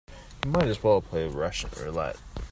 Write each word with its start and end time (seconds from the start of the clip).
You 0.43 0.49
might 0.49 0.63
as 0.65 0.81
well 0.81 0.99
play 0.99 1.27
Russian 1.27 1.69
roulette. 1.79 2.17